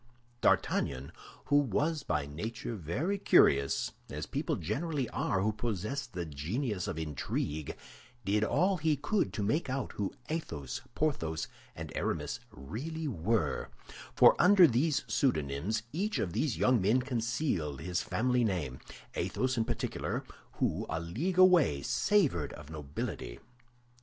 D'Artagnan, 0.41 1.11
who 1.45 1.57
was 1.57 2.01
by 2.01 2.25
nature 2.25 2.73
very 2.75 3.19
curious—as 3.19 4.25
people 4.25 4.55
generally 4.55 5.07
are 5.09 5.41
who 5.43 5.51
possess 5.53 6.07
the 6.07 6.25
genius 6.25 6.87
of 6.87 6.97
intrigue—did 6.97 8.43
all 8.43 8.77
he 8.77 8.95
could 8.95 9.31
to 9.33 9.43
make 9.43 9.69
out 9.69 9.91
who 9.91 10.11
Athos, 10.27 10.81
Porthos, 10.95 11.47
and 11.75 11.91
Aramis 11.95 12.39
really 12.49 13.07
were 13.07 13.69
(for 14.15 14.35
under 14.39 14.65
these 14.65 15.03
pseudonyms 15.07 15.83
each 15.93 16.17
of 16.17 16.33
these 16.33 16.57
young 16.57 16.81
men 16.81 17.03
concealed 17.03 17.79
his 17.81 18.01
family 18.01 18.43
name)—Athos 18.43 19.55
in 19.55 19.65
particular, 19.65 20.23
who, 20.53 20.87
a 20.89 20.99
league 20.99 21.37
away, 21.37 21.83
savored 21.83 22.53
of 22.53 22.71
nobility. 22.71 23.39